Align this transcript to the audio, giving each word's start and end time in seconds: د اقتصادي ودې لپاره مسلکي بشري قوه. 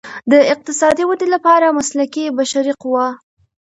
د 0.31 0.33
اقتصادي 0.53 1.03
ودې 1.07 1.27
لپاره 1.35 1.75
مسلکي 1.79 2.23
بشري 2.37 2.73
قوه. 2.81 3.07